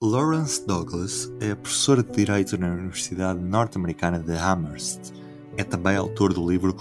Lawrence 0.00 0.64
Douglas 0.64 1.28
é 1.40 1.56
professora 1.56 2.04
de 2.04 2.12
Direito 2.12 2.56
na 2.56 2.72
Universidade 2.72 3.40
Norte-Americana 3.40 4.20
de 4.20 4.32
Amherst. 4.32 5.12
É 5.56 5.64
também 5.64 5.96
autor 5.96 6.32
do 6.32 6.48
livro 6.48 6.76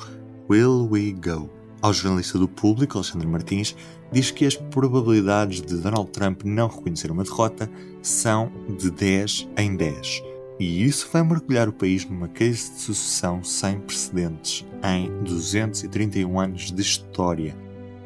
Will 0.47 0.87
We 0.87 1.13
Go? 1.13 1.49
Ao 1.81 1.91
jornalista 1.91 2.37
do 2.37 2.47
público, 2.47 2.95
Alexandre 2.95 3.25
Martins, 3.25 3.75
diz 4.11 4.29
que 4.29 4.45
as 4.45 4.55
probabilidades 4.55 5.63
de 5.63 5.77
Donald 5.77 6.11
Trump 6.11 6.43
não 6.43 6.67
reconhecer 6.67 7.09
uma 7.09 7.23
derrota 7.23 7.67
são 8.03 8.51
de 8.77 8.91
10 8.91 9.49
em 9.57 9.75
10. 9.75 10.21
E 10.59 10.83
isso 10.83 11.09
vai 11.11 11.23
mergulhar 11.23 11.67
o 11.67 11.73
país 11.73 12.05
numa 12.05 12.27
crise 12.27 12.71
de 12.71 12.81
sucessão 12.81 13.43
sem 13.43 13.79
precedentes 13.79 14.63
em 14.83 15.23
231 15.23 16.39
anos 16.39 16.71
de 16.71 16.81
história. 16.83 17.57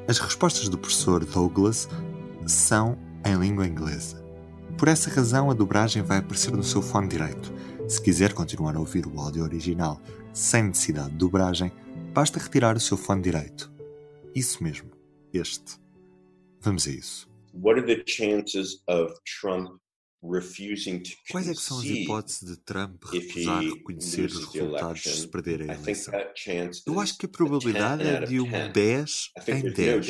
As 0.08 0.20
respostas 0.20 0.70
do 0.70 0.78
professor 0.78 1.26
Douglas 1.26 1.90
são 2.46 2.98
em 3.26 3.36
língua 3.36 3.68
inglesa. 3.68 4.22
Por 4.82 4.88
essa 4.88 5.12
razão, 5.12 5.52
a 5.52 5.54
dobragem 5.54 6.02
vai 6.02 6.18
aparecer 6.18 6.52
no 6.54 6.64
seu 6.64 6.82
fone 6.82 7.08
direito. 7.08 7.54
Se 7.88 8.02
quiser 8.02 8.34
continuar 8.34 8.76
a 8.76 8.80
ouvir 8.80 9.06
o 9.06 9.20
áudio 9.20 9.44
original 9.44 10.02
sem 10.34 10.64
necessidade 10.64 11.12
de 11.12 11.18
dobragem, 11.18 11.72
basta 12.12 12.40
retirar 12.40 12.76
o 12.76 12.80
seu 12.80 12.98
fone 12.98 13.22
direito. 13.22 13.72
Isso 14.34 14.64
mesmo, 14.64 14.90
este. 15.32 15.80
Vamos 16.62 16.88
a 16.88 16.90
isso. 16.90 17.30
What 17.54 17.80
are 17.80 17.96
the 17.96 18.04
chances 18.08 18.82
of 18.88 19.14
Trump 19.24 19.80
Quais 21.32 21.48
é 21.48 21.54
são 21.62 21.80
as 21.80 21.86
hipóteses 22.04 22.48
de 22.50 22.58
Trump 22.58 23.04
recusar 23.06 23.62
reconhecer 23.64 24.26
os 24.26 24.46
resultados 24.54 25.02
se 25.04 25.28
perder 25.28 25.62
a 25.62 25.66
eleição? 25.76 26.14
Eu 26.86 27.00
acho 27.00 27.18
que 27.18 27.26
a 27.26 27.30
probabilidade 27.30 28.04
é 28.04 28.20
de 28.26 28.40
um 28.40 28.50
10 28.72 29.32
em 29.48 29.72
10. 29.74 30.08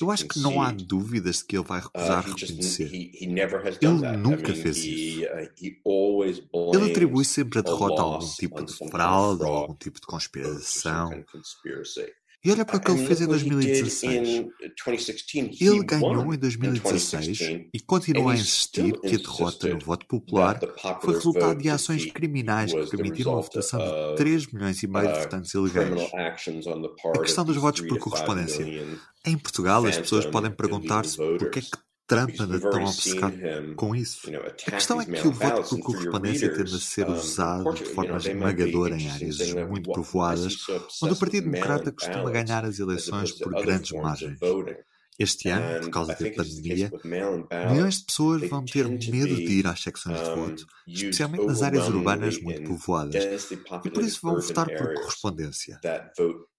Eu 0.00 0.10
acho 0.10 0.26
que 0.28 0.38
não 0.38 0.62
há 0.62 0.72
dúvidas 0.72 1.38
de 1.38 1.44
que 1.46 1.56
ele 1.56 1.64
vai 1.64 1.80
recusar 1.80 2.24
reconhecer. 2.56 2.84
Ele 3.82 4.02
nunca 4.16 4.54
fez 4.54 4.76
isso. 4.78 5.20
Uh, 6.52 6.74
ele 6.74 6.90
atribui 6.90 7.24
sempre 7.24 7.58
a 7.58 7.62
derrota 7.62 8.02
a 8.02 8.04
algum 8.04 8.34
tipo 8.38 8.64
de 8.64 8.72
fraude, 8.90 9.42
a 9.44 9.46
algum 9.48 9.74
tipo 9.74 10.00
de 10.00 10.06
conspiração. 10.06 11.10
E 12.44 12.50
olha 12.50 12.64
para 12.64 12.76
o 12.76 12.80
que 12.80 12.90
ele 12.90 13.06
fez 13.06 13.22
em 13.22 13.26
2016. 13.26 14.46
Ele 15.60 15.84
ganhou 15.84 16.34
em 16.34 16.36
2016 16.36 17.38
e 17.72 17.80
continua 17.80 18.32
a 18.32 18.34
insistir 18.34 18.92
que 19.00 19.14
a 19.14 19.18
derrota 19.18 19.68
no 19.68 19.80
voto 19.80 20.06
popular 20.06 20.60
foi 21.00 21.14
resultado 21.14 21.58
de 21.58 21.70
ações 21.70 22.04
criminais 22.12 22.70
que 22.72 22.90
permitiram 22.90 23.38
a 23.38 23.40
votação 23.40 23.80
de 23.80 24.16
3 24.16 24.52
milhões 24.52 24.82
e 24.82 24.86
meio 24.86 25.10
de 25.10 25.20
votantes 25.20 25.54
ilegais. 25.54 26.12
A 26.12 27.18
questão 27.20 27.44
dos 27.46 27.56
votos 27.56 27.80
por 27.80 27.98
correspondência. 27.98 28.66
Em 29.24 29.38
Portugal, 29.38 29.86
as 29.86 29.96
pessoas 29.96 30.26
podem 30.26 30.50
perguntar-se 30.50 31.16
por 31.16 31.46
é 31.46 31.50
que 31.50 31.62
Trump 32.06 32.38
anda 32.38 32.60
tão 32.60 32.84
obcecado 32.84 33.34
com 33.76 33.94
isso. 33.94 34.30
A 34.66 34.70
questão 34.70 35.00
é 35.00 35.06
que 35.06 35.26
o 35.26 35.32
voto 35.32 35.68
por 35.68 35.78
correspondência 35.80 36.54
tende 36.54 36.74
a 36.74 36.78
ser 36.78 37.08
usado 37.08 37.72
de 37.72 37.84
forma 37.84 38.16
esmagadora 38.16 38.96
em 38.96 39.10
áreas 39.10 39.38
muito 39.68 39.90
povoadas, 39.90 40.56
onde 41.02 41.14
o 41.14 41.16
Partido 41.16 41.50
Democrata 41.50 41.90
costuma 41.92 42.30
ganhar 42.30 42.64
as 42.64 42.78
eleições 42.78 43.32
por 43.32 43.52
grandes 43.62 43.92
margens. 43.92 44.38
Este 45.16 45.48
ano, 45.48 45.80
por 45.82 45.90
causa 45.90 46.12
da 46.12 46.30
pandemia, 46.30 46.90
milhões 47.70 47.98
de 47.98 48.04
pessoas 48.04 48.48
vão 48.50 48.64
ter 48.64 48.88
medo 48.88 49.36
de 49.36 49.52
ir 49.52 49.66
às 49.66 49.80
secções 49.80 50.18
de 50.18 50.30
voto, 50.30 50.66
especialmente 50.88 51.46
nas 51.46 51.62
áreas 51.62 51.88
urbanas 51.88 52.40
muito 52.40 52.64
povoadas, 52.64 53.24
e 53.84 53.90
por 53.90 54.02
isso 54.02 54.18
vão 54.22 54.40
votar 54.40 54.66
por 54.66 54.92
correspondência. 54.94 55.80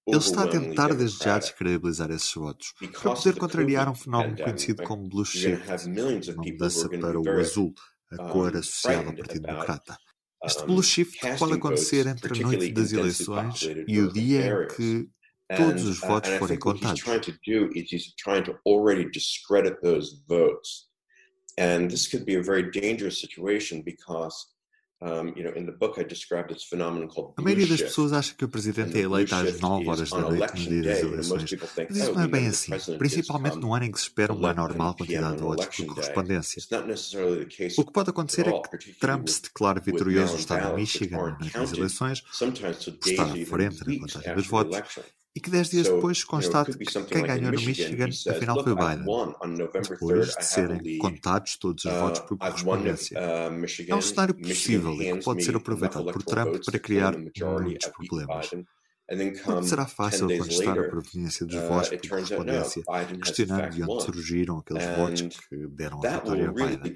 Ele 0.07 0.17
está 0.17 0.43
a 0.43 0.47
tentar 0.47 0.93
desde 0.93 1.23
já 1.23 1.39
descredibilizar 1.39 2.11
esses 2.11 2.31
votos, 2.33 2.73
para 3.01 3.15
poder 3.15 3.35
contrariar 3.37 3.89
um 3.89 3.95
fenómeno 3.95 4.37
conhecido 4.37 4.83
como 4.83 5.09
blue 5.09 5.25
shift, 5.25 5.67
uma 5.87 6.43
mudança 6.43 6.87
para 6.89 7.19
o 7.19 7.29
azul, 7.39 7.73
a 8.11 8.17
cor 8.29 8.55
associada 8.55 9.09
ao 9.09 9.15
Partido 9.15 9.47
Democrata. 9.47 9.97
Este 10.43 10.63
blue 10.63 10.83
shift 10.83 11.17
pode 11.39 11.53
acontecer 11.53 12.05
entre 12.05 12.39
a 12.39 12.41
noite 12.43 12.71
das 12.71 12.93
eleições 12.93 13.61
e 13.87 13.99
o 13.99 14.13
dia 14.13 14.47
em 14.47 14.67
que 14.75 15.09
todos 15.55 15.83
os 15.83 15.99
votos 15.99 16.31
forem 16.33 16.59
contados. 16.59 17.01
And 21.57 21.87
this 21.87 22.07
could 22.07 22.25
be 22.25 22.35
a 22.35 22.41
very 22.41 22.69
dangerous 22.69 23.21
situation 23.21 23.81
because 23.81 24.54
a 25.01 25.23
maioria 27.41 27.67
das 27.67 27.81
pessoas 27.81 28.13
acha 28.13 28.33
que 28.33 28.45
o 28.45 28.47
presidente 28.47 28.97
é 28.97 29.01
eleito 29.01 29.35
às 29.35 29.59
9 29.59 29.89
horas 29.89 30.09
da 30.09 30.19
noite 30.19 30.53
no 30.53 30.69
dia 30.69 30.83
das 30.83 31.01
eleições. 31.01 31.55
Mas 31.89 31.97
isso 31.97 32.13
não 32.13 32.21
é 32.21 32.27
bem 32.27 32.47
assim, 32.47 32.71
principalmente 32.97 33.57
no 33.57 33.73
ano 33.73 33.85
em 33.85 33.91
que 33.91 33.99
se 33.99 34.05
espera 34.05 34.31
uma 34.33 34.53
normal 34.53 34.95
quantidade 34.95 35.35
de 35.35 35.41
votos 35.41 35.67
por 35.67 35.85
correspondência. 35.87 36.61
O 37.77 37.85
que 37.85 37.91
pode 37.91 38.09
acontecer 38.09 38.47
é 38.47 38.77
que 38.77 38.93
Trump 38.93 39.27
se 39.27 39.41
declare 39.43 39.81
vitorioso 39.81 40.33
no 40.33 40.39
estado 40.39 40.69
de 40.69 40.75
Michigan 40.75 41.17
na 41.17 41.37
noite 41.39 41.53
das 41.53 41.73
eleições, 41.73 42.21
por 42.21 43.09
estar 43.09 43.25
à 43.25 43.45
frente 43.45 43.79
na 43.79 43.99
contagem 43.99 44.35
dos 44.35 44.47
votos, 44.47 44.79
e 45.35 45.39
que 45.41 45.49
dez 45.49 45.69
dias 45.69 45.89
depois 45.89 46.23
constate 46.23 46.77
que 46.77 46.85
quem 46.85 47.23
ganhou 47.23 47.51
no 47.51 47.61
Michigan 47.61 48.07
afinal 48.29 48.63
foi 48.63 48.73
Biden, 48.73 49.05
depois 49.81 50.33
de 50.33 50.45
serem 50.45 50.97
contados 50.97 51.57
todos 51.57 51.83
os 51.83 51.91
votos 51.91 52.21
por 52.21 52.37
correspondência. 52.37 53.17
É 53.17 53.95
um 53.95 54.01
cenário 54.01 54.33
possível 54.33 54.93
e 54.93 55.11
que 55.13 55.23
pode 55.23 55.43
ser 55.43 55.55
aproveitado 55.55 56.05
por 56.05 56.23
Trump 56.23 56.63
para 56.63 56.79
criar 56.79 57.17
muitos 57.17 57.89
problemas. 57.89 58.49
Não 59.45 59.61
será 59.61 59.85
fácil 59.85 60.27
contestar 60.27 60.79
a 60.79 60.83
proveniência 60.83 61.45
dos 61.45 61.61
votos 61.61 61.89
por 61.89 62.09
correspondência, 62.09 62.83
questionando 63.21 63.69
de 63.69 63.83
onde 63.83 64.03
surgiram 64.03 64.57
aqueles 64.59 64.85
votos 64.95 65.21
que 65.49 65.67
deram 65.67 65.99
a 66.03 66.09
vitória 66.17 66.49
a 66.49 66.51
Biden. 66.53 66.93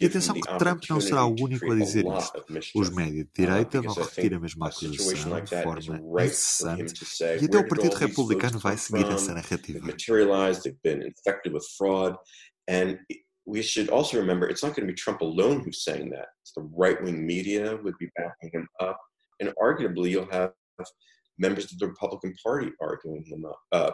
E 0.00 0.06
atenção 0.06 0.34
que 0.34 0.58
Trump 0.58 0.82
não 0.90 1.00
será 1.00 1.24
o 1.24 1.34
único 1.40 1.70
a 1.70 1.76
dizer 1.76 2.04
isto. 2.04 2.44
Os 2.74 2.90
médias 2.90 3.26
de 3.26 3.30
direita 3.32 3.80
vão 3.80 3.94
repetir 3.94 4.34
a 4.34 4.40
mesma 4.40 4.68
acusação 4.68 5.40
de 5.40 5.62
forma 5.62 6.24
incessante 6.24 7.04
e 7.40 7.44
até 7.44 7.58
o 7.58 7.68
Partido 7.68 7.94
Republicano 7.94 8.58
vai 8.58 8.76
seguir 8.76 9.06
essa 9.06 9.32
narrativa. 9.32 9.80
we 13.46 13.62
should 13.62 13.90
also 13.90 14.18
remember 14.18 14.48
it's 14.48 14.62
not 14.62 14.74
going 14.74 14.86
to 14.86 14.92
be 14.92 14.96
Trump 14.96 15.20
alone 15.20 15.60
who's 15.60 15.84
saying 15.84 16.10
that. 16.10 16.28
It's 16.42 16.52
the 16.56 16.68
right 16.74 17.02
wing 17.02 17.26
media 17.26 17.78
would 17.82 17.96
be 17.98 18.10
backing 18.16 18.50
him 18.52 18.68
up. 18.80 18.98
And 19.40 19.52
arguably, 19.60 20.10
you'll 20.10 20.30
have 20.30 20.52
members 21.38 21.64
of 21.72 21.78
the 21.78 21.86
Republican 21.86 22.32
Party 22.42 22.72
arguing 22.80 23.24
him 23.26 23.44
up, 23.44 23.58
uh, 23.72 23.92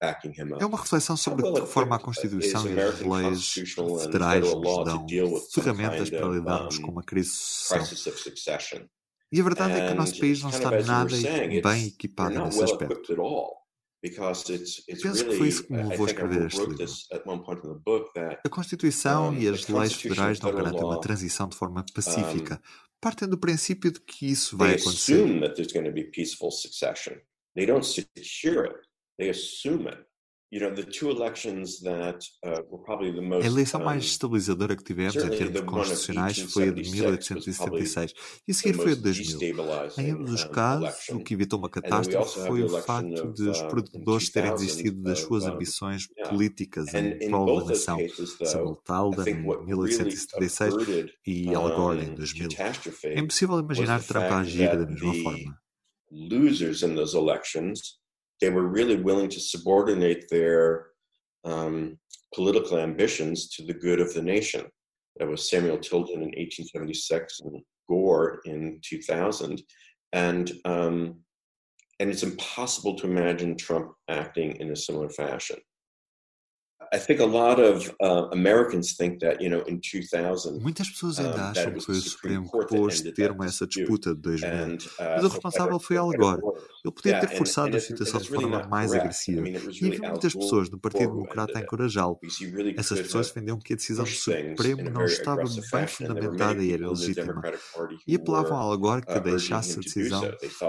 backing 0.00 0.32
him 0.32 0.52
up. 0.52 0.62
É 0.62 0.66
uma 0.66 0.78
reflexão 0.78 1.16
sobre 1.16 1.42
de 1.42 1.60
que 1.60 1.66
forma 1.66 1.96
a 1.96 1.98
Constituição 1.98 2.66
e 2.68 2.80
as 2.80 3.00
leis 3.00 3.54
federais 4.02 4.54
nos 4.54 4.84
dão 4.84 5.06
ferramentas 5.52 6.10
para 6.10 6.28
lidarmos 6.28 6.78
com 6.78 6.90
uma 6.90 7.02
crise 7.02 7.30
de 7.30 7.36
sucessão. 7.36 8.88
E 9.32 9.40
a 9.40 9.44
verdade 9.44 9.74
é 9.74 9.86
que 9.86 9.92
o 9.92 9.96
nosso 9.96 10.18
país 10.18 10.42
não 10.42 10.50
está 10.50 10.70
nada 10.82 11.16
bem 11.62 11.86
equipado 11.86 12.44
nesse 12.44 12.62
aspecto. 12.64 13.14
Penso 15.02 15.24
que 15.24 15.36
foi 15.36 15.48
isso 15.48 15.64
que 15.64 15.72
me 15.72 15.82
levou 15.82 16.06
a 16.06 16.08
escrever 16.08 16.46
este 16.46 16.60
livro. 16.60 16.86
A 18.44 18.48
Constituição 18.48 19.34
e 19.34 19.46
as 19.48 19.68
leis 19.68 19.92
federais 19.94 20.40
não 20.40 20.52
garantem 20.52 20.82
uma 20.84 21.00
transição 21.00 21.48
de 21.48 21.56
forma 21.56 21.84
pacífica, 21.94 22.60
partem 23.00 23.28
do 23.28 23.38
princípio 23.38 23.90
de 23.92 24.00
que 24.00 24.26
isso 24.30 24.56
vai 24.56 24.74
acontecer. 24.74 25.16
They 27.54 27.66
don't 27.66 27.84
secure 27.84 28.68
it. 28.68 28.78
They 29.18 29.30
assume 29.30 29.88
it. 29.88 30.06
A 33.40 33.46
eleição 33.46 33.84
mais 33.84 34.04
estabilizadora 34.04 34.76
que 34.76 34.82
tivemos 34.82 35.14
em 35.14 35.30
termos 35.30 35.60
constitucionais 35.60 36.40
foi 36.40 36.70
a 36.70 36.72
de 36.72 36.90
1876 36.90 38.12
e 38.48 38.50
a 38.50 38.54
seguir 38.54 38.74
foi 38.74 38.90
a 38.90 38.94
de 38.96 39.00
2000. 39.00 39.40
Em 39.96 40.10
ambos 40.10 40.32
os 40.32 40.42
casos, 40.44 41.08
o 41.10 41.20
que 41.22 41.34
evitou 41.34 41.60
uma 41.60 41.70
catástrofe 41.70 42.46
foi 42.48 42.64
o 42.64 42.68
facto 42.82 43.32
de 43.32 43.48
os 43.48 43.62
produtores 43.62 44.28
terem 44.28 44.52
desistido 44.52 45.00
das 45.00 45.20
suas 45.20 45.44
ambições 45.44 46.08
políticas 46.28 46.92
em 46.94 47.28
prol 47.28 47.60
da 47.60 47.66
nação. 47.66 47.98
Samuel 48.44 48.74
Talden 48.84 49.32
em 49.32 49.66
1876 49.66 50.74
e 51.28 51.54
Al 51.54 51.76
Gore 51.76 52.06
em 52.06 52.14
2000. 52.14 52.48
É 53.04 53.20
impossível 53.20 53.60
imaginar 53.60 54.02
Trump 54.02 54.24
a 54.24 54.40
agir 54.40 54.76
da 54.76 54.84
mesma 54.84 55.14
forma. 55.22 55.60
Losers 56.10 56.82
in 56.82 56.96
those 56.96 57.16
elections 57.16 58.00
they 58.40 58.50
were 58.50 58.66
really 58.66 58.96
willing 58.96 59.28
to 59.28 59.40
subordinate 59.40 60.28
their 60.30 60.86
um, 61.44 61.98
political 62.34 62.78
ambitions 62.78 63.48
to 63.50 63.64
the 63.64 63.74
good 63.74 64.00
of 64.00 64.12
the 64.14 64.22
nation. 64.22 64.66
That 65.16 65.28
was 65.28 65.50
Samuel 65.50 65.78
Tilden 65.78 66.16
in 66.16 66.32
1876 66.32 67.40
and 67.40 67.62
Gore 67.88 68.40
in 68.44 68.80
2000. 68.82 69.62
And 70.12 70.52
um, 70.64 71.20
and 72.00 72.08
it's 72.08 72.22
impossible 72.22 72.96
to 72.96 73.06
imagine 73.06 73.56
Trump 73.56 73.92
acting 74.08 74.52
in 74.56 74.70
a 74.70 74.76
similar 74.76 75.10
fashion. 75.10 75.58
I 76.92 76.98
think 76.98 77.20
a 77.20 77.26
lot 77.26 77.60
of 77.60 77.94
uh, 78.00 78.28
Americans 78.32 78.94
think 78.96 79.20
that, 79.20 79.40
you 79.40 79.48
know, 79.48 79.62
in 79.68 79.78
2000, 79.78 80.58
Muitas 80.60 80.90
pessoas 80.90 81.20
ainda 81.20 81.36
um, 81.36 81.50
acham 81.50 81.72
que 81.72 81.80
foi 81.80 81.94
o 81.94 82.00
Supremo 82.00 82.50
que 82.50 82.66
pôs 82.66 83.00
termo 83.14 83.44
a 83.44 83.46
essa 83.46 83.64
disputa 83.64 84.12
de 84.12 84.20
2000. 84.20 84.50
And, 84.50 84.74
uh, 84.74 85.14
Mas 85.14 85.24
o 85.24 85.28
responsável 85.28 85.78
foi 85.78 85.96
Al 85.96 86.10
Gore. 86.10 86.42
Ele 86.84 86.92
podia 86.92 87.20
ter 87.20 87.28
forçado 87.36 87.76
a 87.76 87.80
situação 87.80 88.20
de 88.20 88.28
forma 88.28 88.66
mais 88.66 88.92
agressiva. 88.92 89.48
E 89.48 89.56
havia 89.56 90.10
muitas 90.10 90.34
pessoas 90.34 90.68
no 90.68 90.80
Partido 90.80 91.12
Democrata 91.12 91.58
a 91.58 91.62
encorajá-lo. 91.62 92.18
Essas 92.76 93.00
pessoas 93.00 93.28
defendiam 93.28 93.58
que 93.58 93.72
a 93.72 93.76
decisão 93.76 94.04
do 94.04 94.10
Supremo 94.10 94.90
não 94.90 95.04
estava 95.04 95.44
bem 95.44 95.86
fundamentada 95.86 96.60
e 96.60 96.72
era 96.72 96.88
legítima. 96.88 97.40
E 98.04 98.16
apelavam 98.16 98.56
a 98.56 98.62
Al 98.62 98.76
Gore 98.76 99.06
que 99.06 99.16
uh, 99.16 99.20
deixasse 99.20 99.78
a 99.78 99.82
decisão 99.82 100.22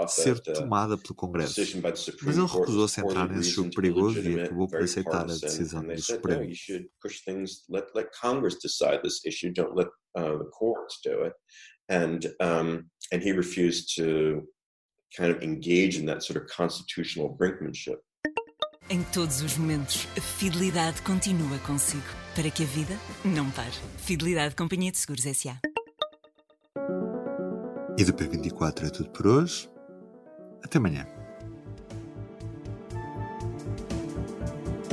ser 0.06 0.36
uh, 0.36 0.52
tomada 0.52 0.96
pelo 0.96 1.14
Congresso. 1.16 1.60
Mas 1.82 2.36
ele 2.36 2.46
recusou-se 2.46 3.00
a 3.00 3.02
entrar 3.02 3.28
nesse 3.28 3.50
jogo 3.50 3.70
perigoso 3.74 4.20
e 4.20 4.40
acabou 4.40 4.68
por 4.68 4.82
aceitar 4.82 5.22
a 5.22 5.24
decisão 5.24 5.82
do 5.82 6.11
Supremo. 6.16 6.40
No, 6.40 6.46
you 6.46 6.54
should 6.54 6.86
push 7.00 7.24
things. 7.24 7.64
Let 7.68 7.84
let 7.94 8.06
Congress 8.12 8.56
decide 8.56 9.00
this 9.02 9.24
issue. 9.24 9.52
Don't 9.52 9.76
let 9.76 9.88
uh, 10.16 10.36
the 10.38 10.50
courts 10.58 11.00
do 11.04 11.22
it. 11.22 11.32
And 11.88 12.26
um, 12.40 12.90
and 13.12 13.22
he 13.22 13.32
refused 13.32 13.96
to 13.96 14.42
kind 15.16 15.30
of 15.30 15.42
engage 15.42 15.98
in 15.98 16.06
that 16.06 16.22
sort 16.22 16.36
of 16.36 16.46
constitutional 16.48 17.28
brinkmanship. 17.28 17.98
Em 18.90 19.02
todos 19.04 19.40
os 19.42 19.56
momentos, 19.56 20.06
a 20.18 20.20
fidelidade 20.20 21.00
continua 21.02 21.58
consigo 21.60 22.04
para 22.34 22.50
que 22.50 22.62
a 22.62 22.66
vida 22.66 22.94
não 23.24 23.50
pare. 23.50 23.72
Fidelidade 23.98 24.54
Companhia 24.54 24.90
de 24.90 24.98
Seguros 24.98 25.24
S.A. 25.24 25.58
E 27.98 28.04
do 28.04 28.12
P24 28.12 28.86
é 28.86 28.90
tudo 28.90 29.10
por 29.10 29.26
hoje. 29.26 29.70
Até 30.64 30.78
amanhã. 30.78 31.21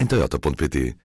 em 0.00 0.06
toyota.pt 0.06 0.96